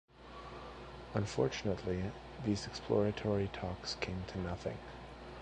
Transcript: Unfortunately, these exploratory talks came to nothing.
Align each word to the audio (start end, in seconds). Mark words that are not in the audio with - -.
Unfortunately, 1.13 2.05
these 2.43 2.65
exploratory 2.65 3.51
talks 3.53 3.97
came 4.01 4.23
to 4.29 4.39
nothing. 4.39 4.79